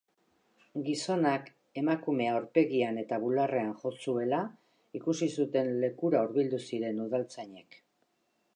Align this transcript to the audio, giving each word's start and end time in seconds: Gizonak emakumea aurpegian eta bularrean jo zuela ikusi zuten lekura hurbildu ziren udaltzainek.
Gizonak 0.85 1.49
emakumea 1.81 2.31
aurpegian 2.37 2.97
eta 3.01 3.19
bularrean 3.25 3.69
jo 3.83 3.91
zuela 4.05 4.39
ikusi 5.01 5.29
zuten 5.43 5.73
lekura 5.85 6.23
hurbildu 6.25 6.65
ziren 6.71 7.05
udaltzainek. 7.09 7.79